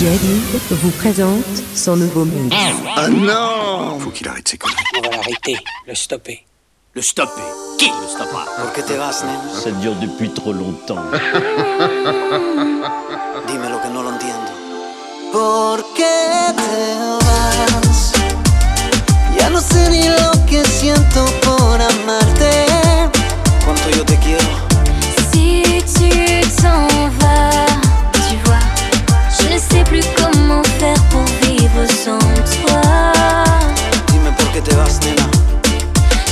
[0.00, 1.44] Yadid vous présente
[1.74, 2.56] son nouveau mix.
[2.96, 4.78] Ah non Faut qu'il arrête ses conneries.
[4.96, 6.46] On va l'arrêter, le stopper.
[6.94, 7.42] Le stopper
[7.78, 8.46] Qui le stoppera?
[8.56, 8.80] Pour que.
[8.80, 11.04] Ça dure depuis trop longtemps.
[13.46, 14.50] Dímelo que no lo entiendo.
[15.32, 16.96] ¿Por qué te
[17.26, 18.12] vas?
[19.38, 22.69] Ya no sé ni lo que siento por amarte.
[32.00, 32.16] Dime
[34.32, 35.28] por qué te vas, nena.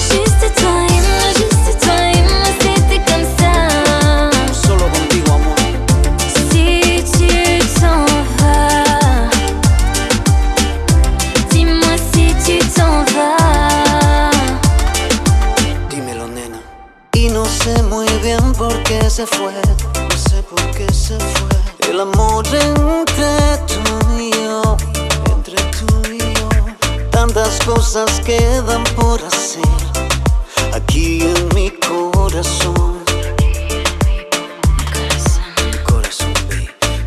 [0.09, 1.05] Just a time,
[1.35, 4.57] just a time, así te cansas.
[4.57, 5.59] Solo contigo, amor.
[6.51, 7.27] Si tu
[7.79, 8.07] t'en
[8.39, 9.29] vas,
[11.51, 14.33] dis-moi si tu t'en vas.
[15.91, 16.61] Dímelo, nena.
[17.13, 19.53] Y no sé muy bien por qué se fue.
[19.53, 21.91] No sé por qué se fue.
[21.91, 23.48] El amor entre
[27.65, 29.63] Cosas quedan por hacer
[30.75, 33.05] aquí en mi corazón.
[35.87, 36.33] corazón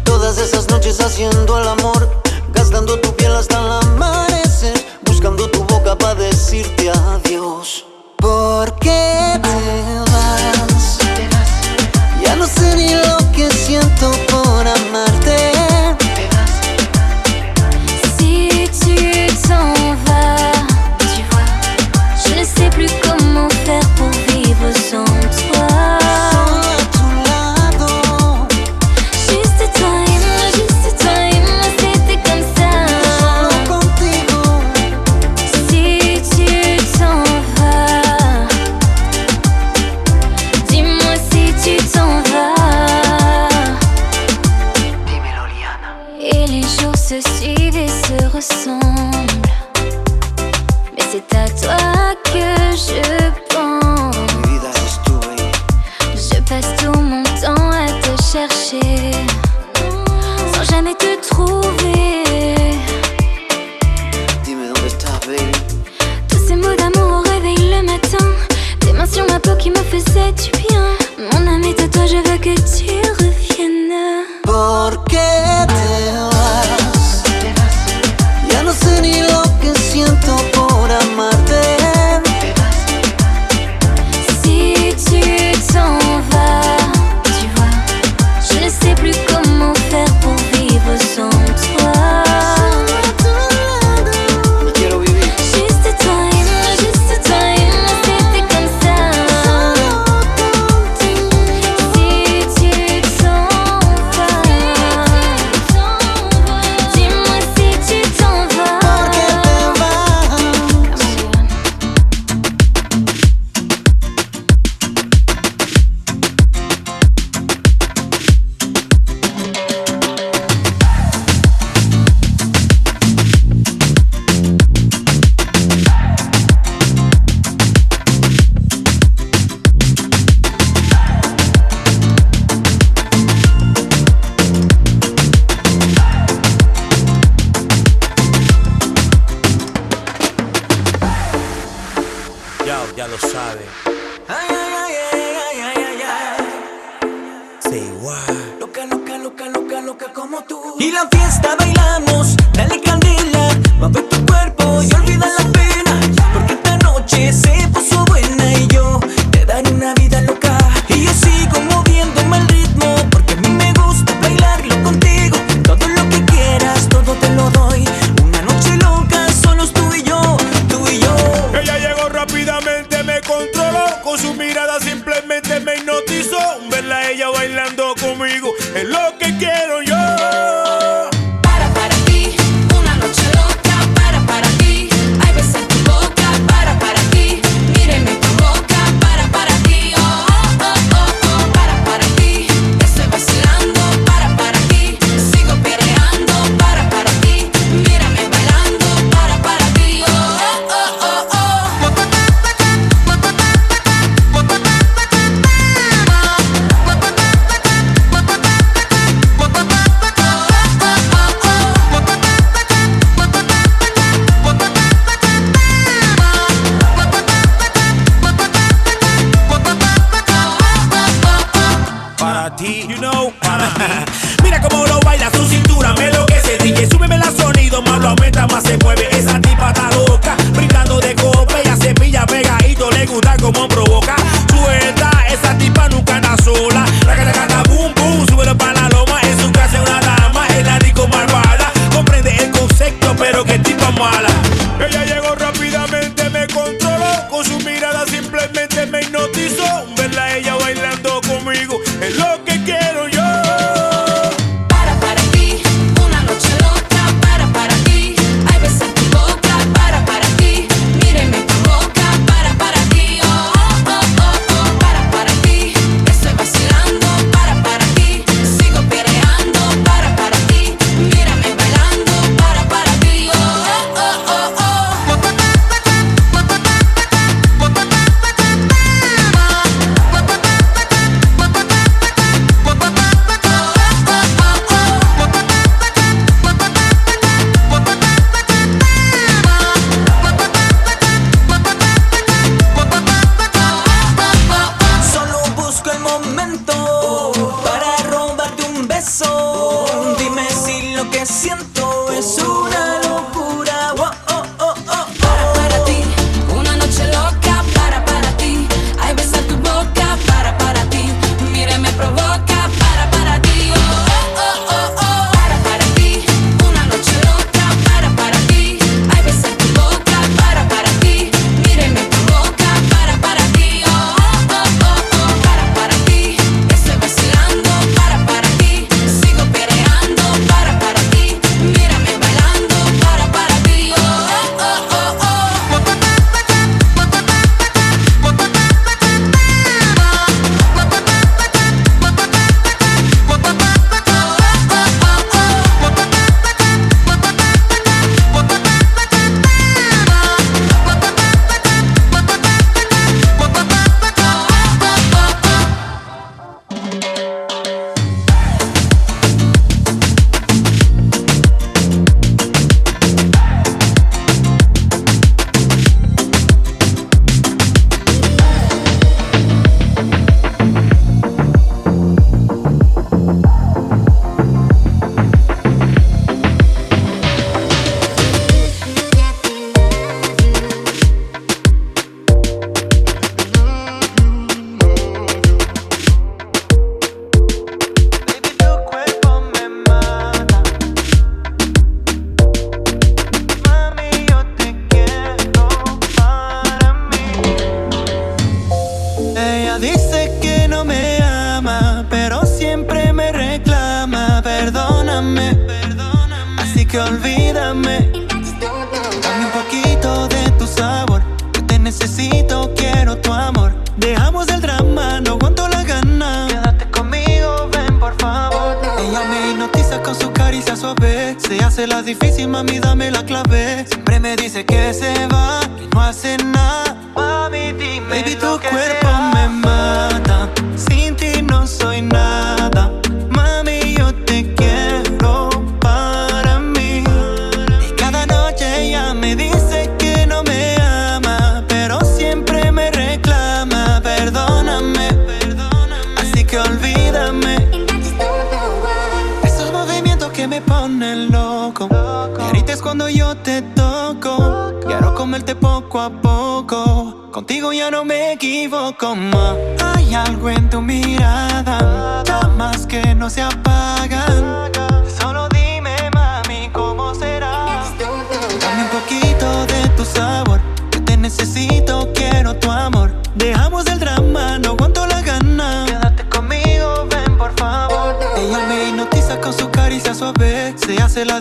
[0.03, 2.21] Todas esas noches haciendo el amor,
[2.53, 4.73] gastando tu piel hasta el amanecer,
[5.05, 7.86] buscando tu boca para decirte adiós.
[8.17, 10.11] ¿Por qué te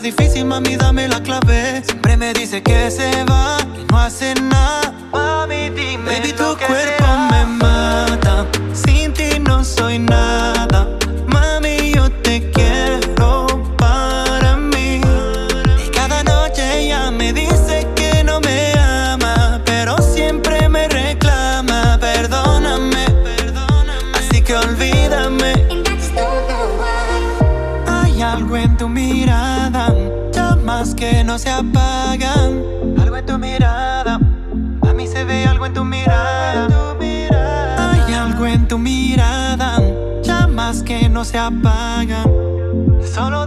[0.01, 1.83] está difícil, mami, dame la clave.
[1.85, 4.93] Siempre me dice que se va, que no hace nada.
[5.13, 6.19] Mami, dime.
[6.19, 8.47] Baby, tu lo que cuerpo me mata.
[8.73, 11.00] Sin ti no soy nada.
[31.41, 32.63] se apagan.
[33.01, 34.21] Algo en tu mirada,
[34.83, 36.69] a mí se ve algo en tu mirada.
[37.79, 39.79] Hay algo en tu mirada,
[40.23, 42.27] llamas que no se apagan.
[43.15, 43.47] Solo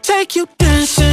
[0.00, 1.12] take you dancing.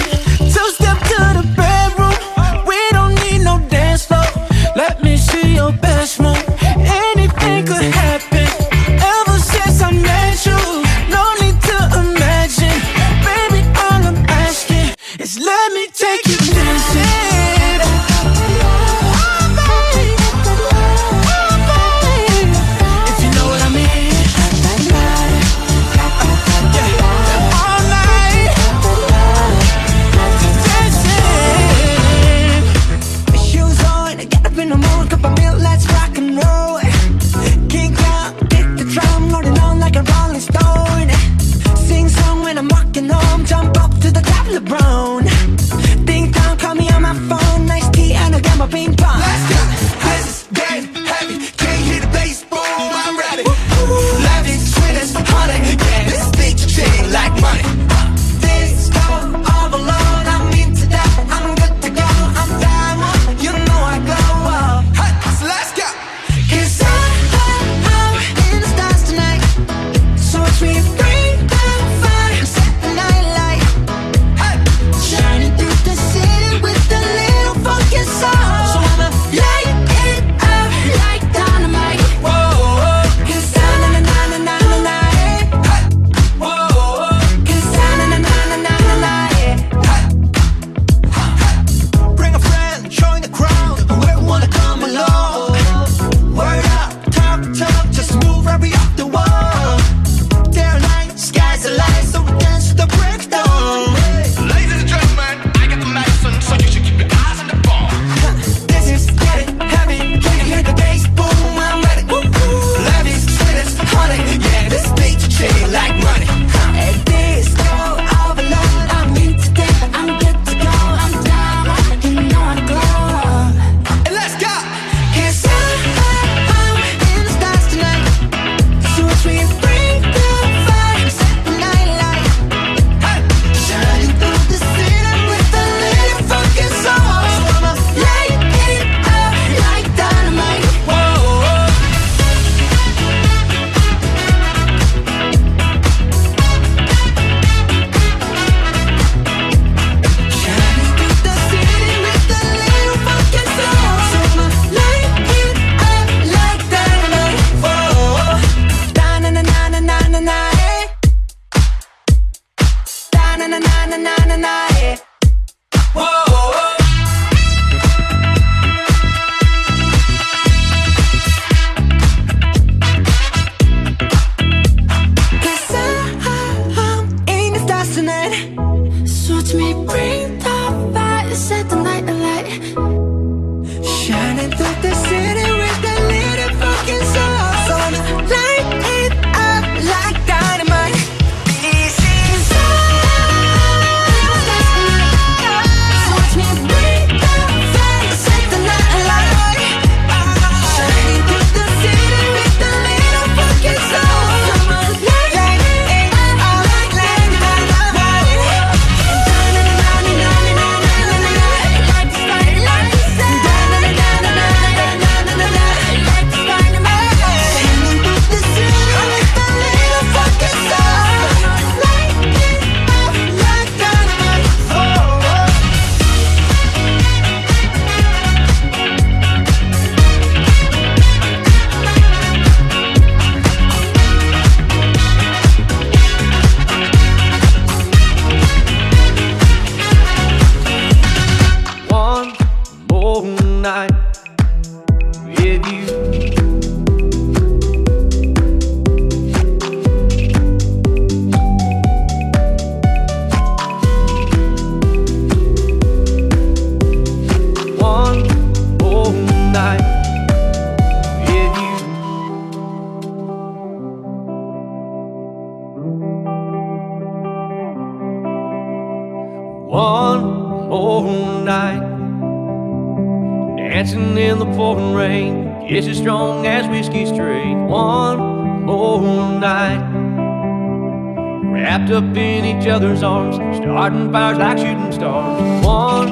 [283.01, 285.65] his arms, starting fires like shooting stars.
[285.65, 286.11] One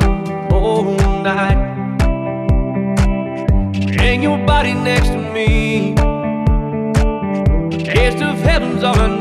[0.50, 0.84] more
[1.22, 2.02] night.
[4.00, 5.94] Hang your body next to me.
[5.94, 9.19] A taste of heaven's on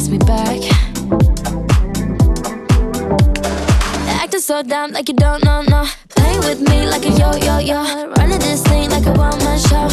[0.00, 0.58] ask me back.
[4.08, 5.84] Acting so dumb like you don't know, no.
[6.08, 7.80] Play with me like a yo yo yo.
[8.16, 9.88] Running this thing like a one man show.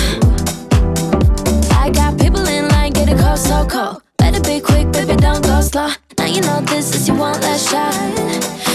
[1.84, 4.02] I got people in line getting cold, so cold.
[4.18, 5.90] Better be quick, baby, don't go slow.
[6.18, 7.94] Now you know this is your one last shot.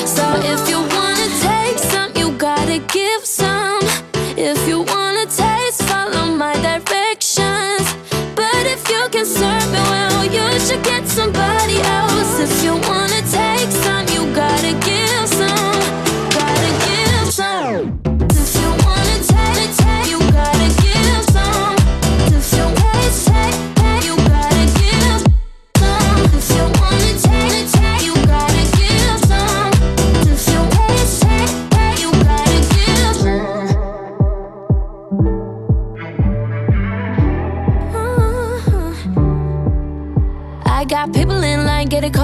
[0.06, 3.51] So if you wanna take some, you gotta give some.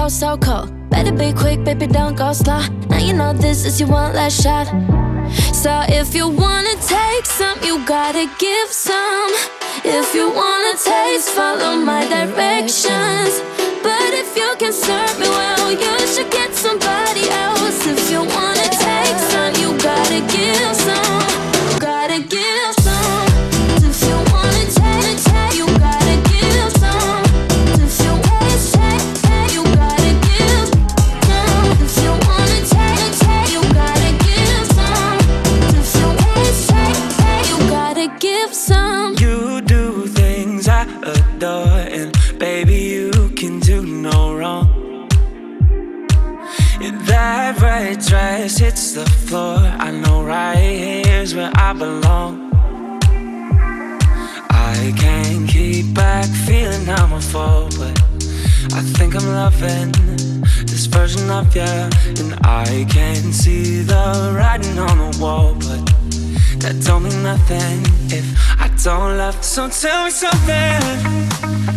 [0.09, 0.69] so cold.
[0.89, 2.61] Better be quick, baby, don't go slow.
[2.89, 4.67] Now you know this is your one last shot.
[5.53, 9.31] So if you wanna take some, you gotta give some.
[9.85, 13.41] If you wanna taste, follow my directions.
[13.83, 16.98] But if you can serve me well, you should get somebody.
[48.49, 49.57] face hits the floor.
[49.57, 52.49] I know right here's where I belong.
[54.49, 57.95] I can't keep back feeling I'm a fool, but
[58.73, 59.91] I think I'm loving
[60.65, 61.73] this version of you.
[62.21, 65.83] And I can see the writing on the wall, but
[66.61, 67.79] that don't mean nothing
[68.17, 68.25] if
[68.59, 69.43] I don't love.
[69.43, 70.81] So tell me something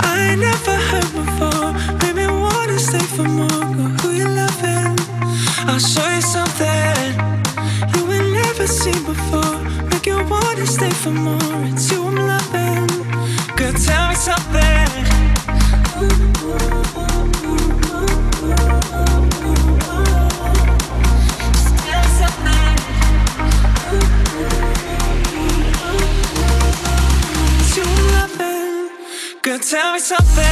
[0.01, 1.73] I never heard before.
[2.01, 3.72] Made me wanna stay for more.
[10.73, 11.39] stay for more.
[11.67, 12.87] It's you I'm loving.
[13.57, 14.89] Girl, tell me something.
[21.85, 22.77] Tell me something.
[27.77, 28.91] You're loving.
[29.43, 30.52] Girl, tell me something.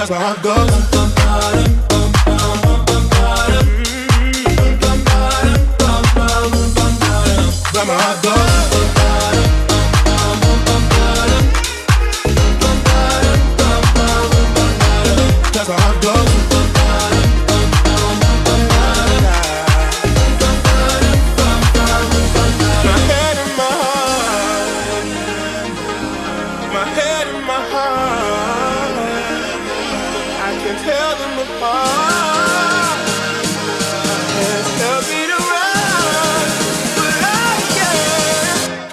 [0.00, 1.69] That's where I go.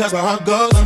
[0.09, 0.76] that's where I go.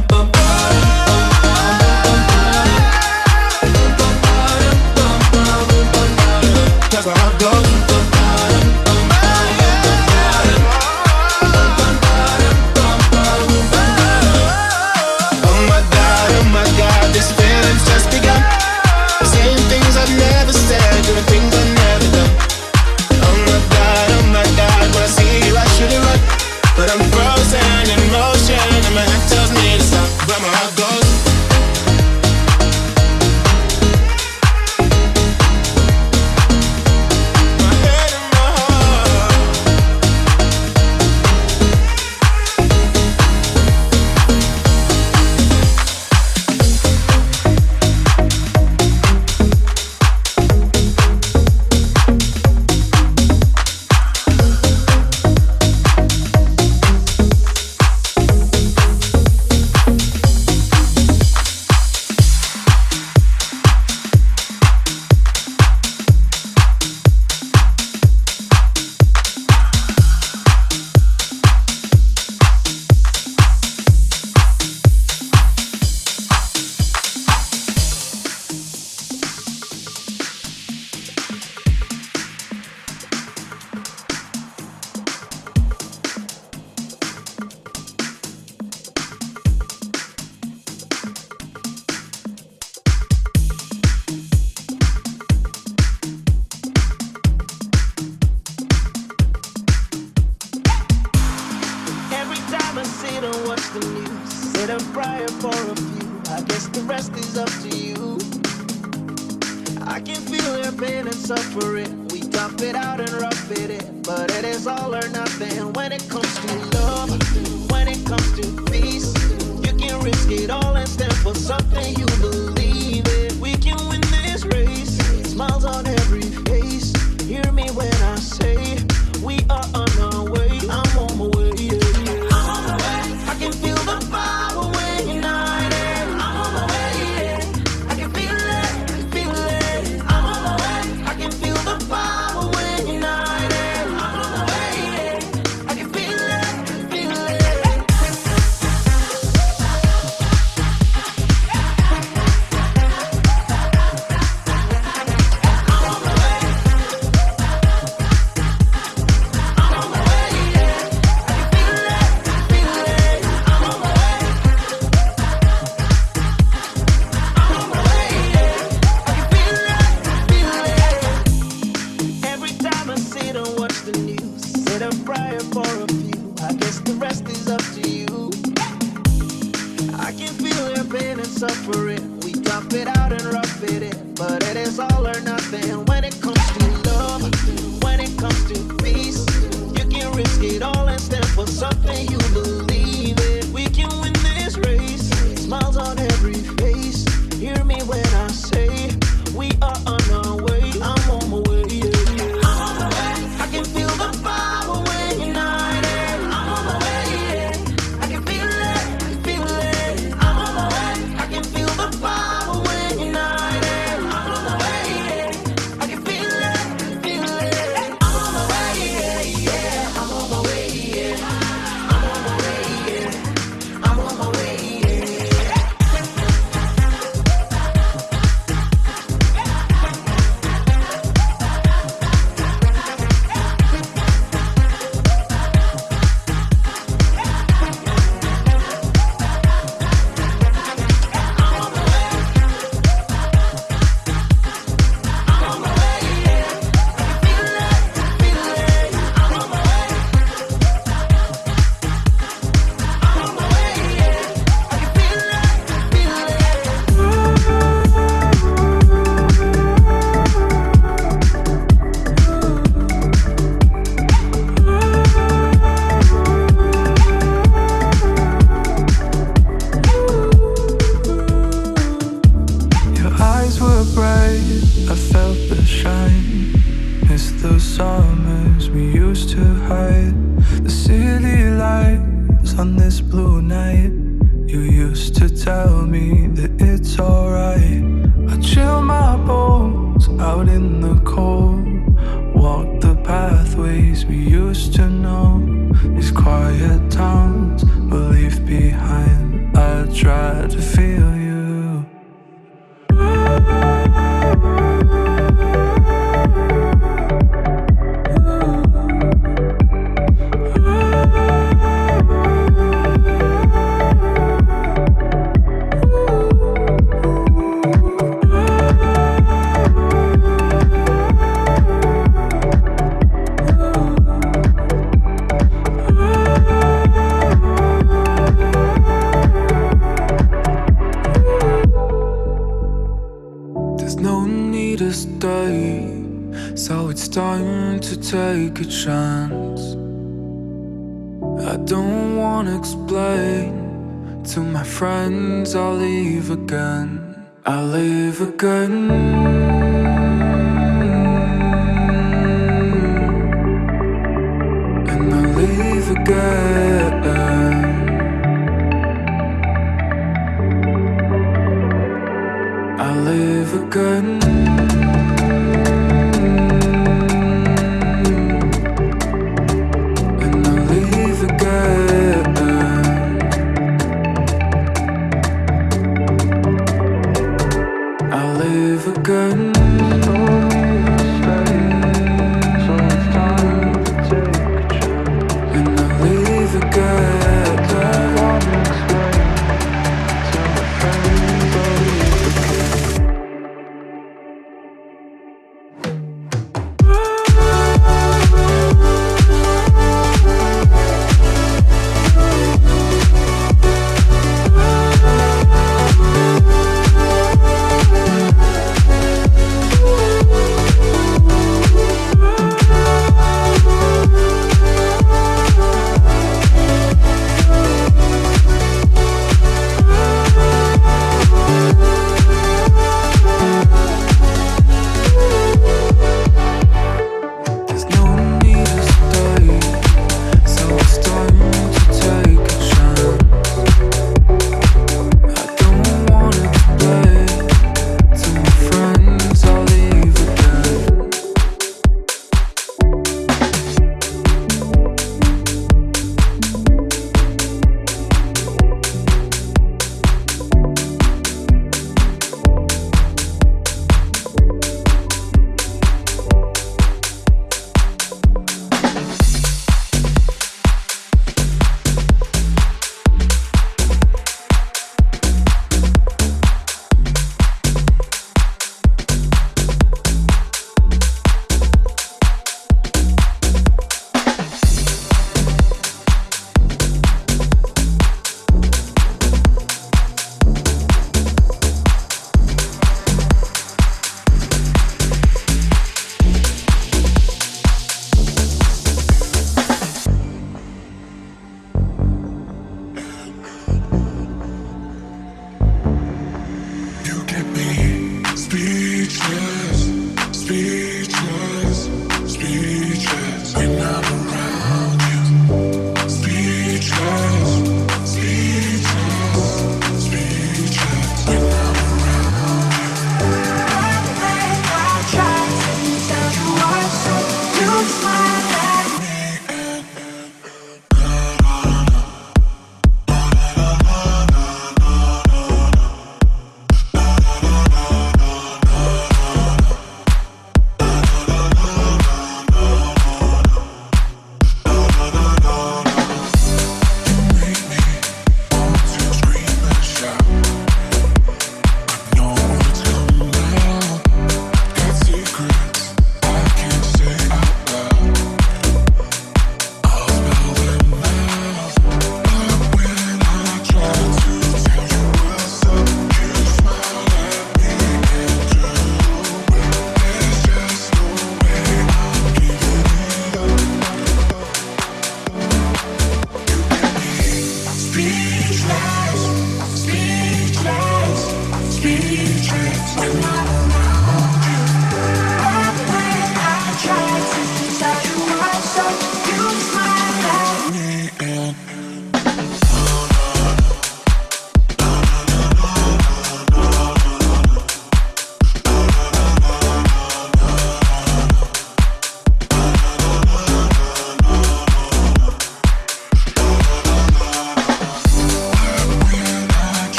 [121.62, 122.41] Something you believe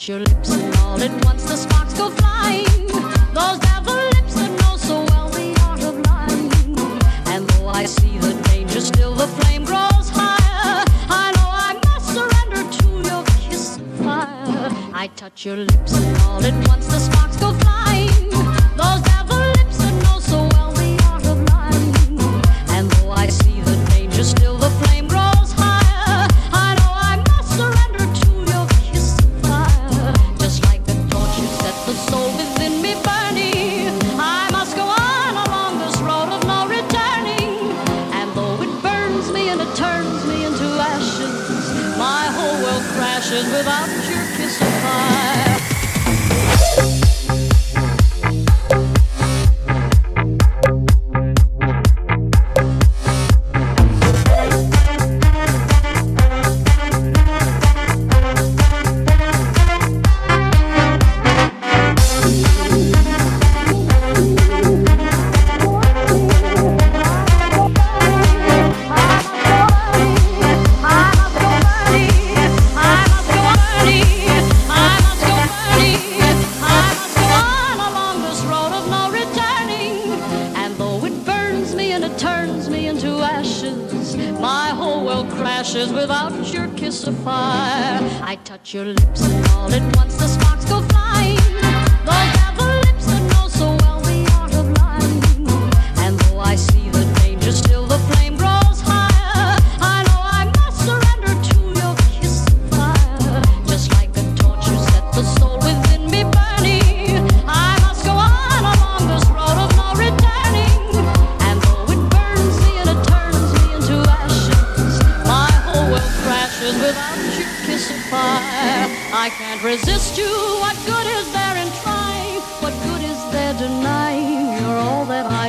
[0.00, 2.86] touch your lips and all at once the sparks go flying.
[3.34, 6.50] Those devil lips that know so well the art of lying.
[7.26, 10.84] And though I see the danger, still the flame grows higher.
[11.10, 14.70] I know I must surrender to your kiss of fire.
[14.94, 15.89] I touch your lips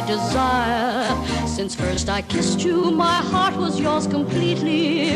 [0.08, 1.48] desire.
[1.48, 5.10] Since first I kissed you, my heart was yours completely.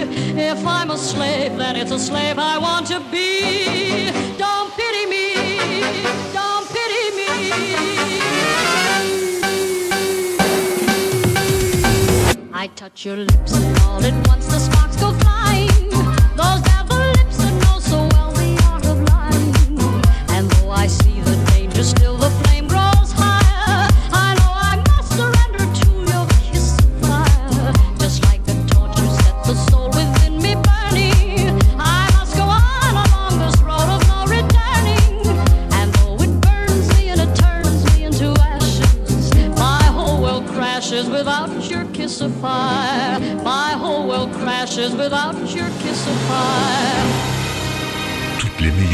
[0.51, 4.11] If I'm a slave, then it's a slave I want to be.
[4.37, 5.33] Don't pity me.
[6.33, 7.31] Don't pity me.
[12.53, 15.89] I touch your lips and all at once the sparks go flying.
[16.35, 16.61] Those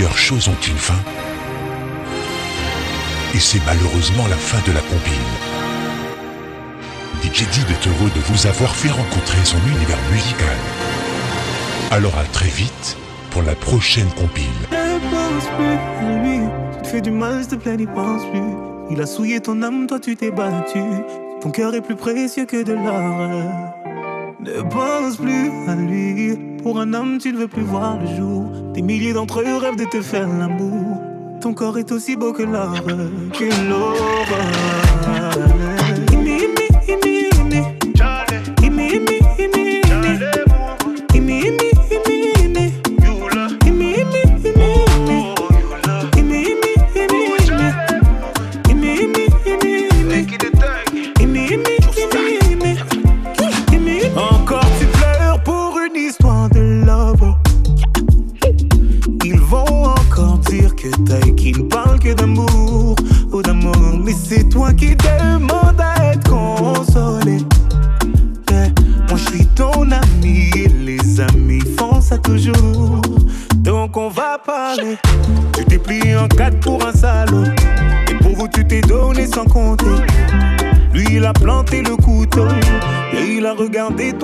[0.02, 0.98] meilleures choses ont une fin.
[3.36, 5.14] Et c'est malheureusement la fin de la compile.
[7.22, 10.58] DJ Did est heureux de vous avoir fait rencontrer son univers musical.
[11.92, 12.98] Alors à très vite
[13.30, 14.46] pour la prochaine compile.
[16.84, 18.42] Tu fais du mal, s'il te plaît, n'y pense plus.
[18.90, 20.82] Il a souillé ton âme, toi tu t'es battu.
[21.42, 23.30] Ton cœur est plus précieux que de l'or.
[24.40, 26.51] Ne pense plus à lui.
[26.64, 28.46] Pour un homme, tu ne veux plus voir le jour.
[28.74, 31.02] Des milliers d'entre eux rêvent de te faire l'amour.
[31.42, 32.76] Ton corps est aussi beau que l'or,
[33.34, 35.51] que.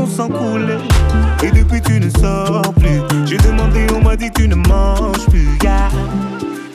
[0.07, 0.77] Sang couler.
[1.43, 3.01] Et depuis tu ne sors plus.
[3.25, 5.47] J'ai demandé, on m'a dit tu ne manges plus.
[5.63, 5.89] Yeah.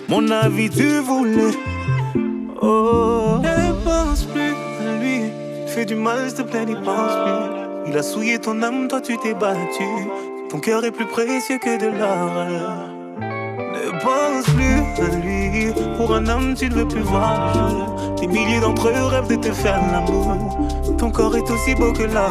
[0.09, 1.53] Mon avis tu voulais.
[2.61, 3.39] Oh.
[3.43, 5.23] Ne pense plus à lui.
[5.67, 7.91] Fais du mal, s'il te plaît, n'y pense plus.
[7.91, 9.85] Il a souillé ton âme, toi tu t'es battu.
[10.51, 12.31] Ton cœur est plus précieux que de l'or.
[13.21, 15.73] Ne pense plus à lui.
[15.97, 17.53] Pour un homme, tu ne veux plus voir.
[18.23, 20.37] Des milliers d'entre eux rêvent de te faire l'amour.
[20.97, 22.31] Ton corps est aussi beau que l'or.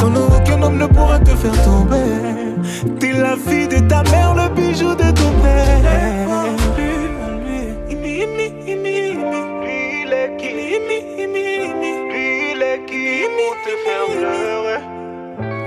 [0.00, 2.56] Ton aucun homme ne pourra te faire tomber.
[2.98, 5.80] T'es la fille de ta mère, le bijou de ton père.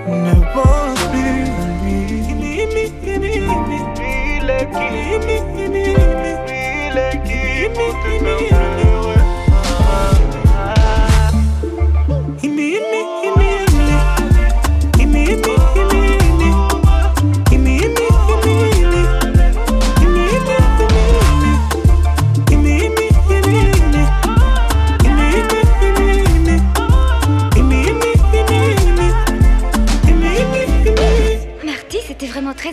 [0.08, 2.00] Ne pense plus à lui.
[2.30, 2.44] Il
[2.78, 4.92] est qui, il est qui,
[5.22, 5.46] il est
[6.82, 8.93] qui, il est qui,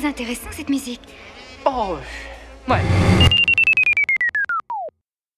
[0.01, 1.01] très intéressant cette musique.
[1.67, 1.97] Oh,
[2.69, 3.30] ouais.